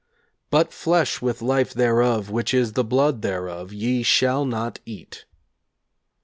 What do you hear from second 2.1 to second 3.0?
which is the